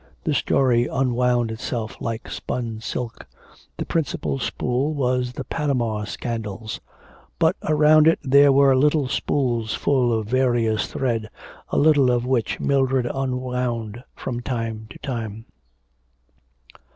The 0.23 0.33
story 0.33 0.87
unwound 0.87 1.51
itself 1.51 1.95
like 2.01 2.27
spun 2.27 2.79
silk. 2.81 3.27
The 3.77 3.85
principal 3.85 4.39
spool 4.39 4.95
was 4.95 5.33
the 5.33 5.43
Panama 5.43 6.05
scandals.... 6.05 6.81
But 7.37 7.55
around 7.61 8.07
it 8.07 8.17
there 8.23 8.51
were 8.51 8.75
little 8.75 9.07
spools 9.07 9.75
full 9.75 10.11
of 10.11 10.25
various 10.25 10.87
thread, 10.87 11.29
a 11.69 11.77
little 11.77 12.09
of 12.09 12.25
which 12.25 12.59
Mildred 12.59 13.05
unwound 13.13 14.03
from 14.15 14.39
time 14.41 14.87
to 14.89 14.97
time. 14.97 15.45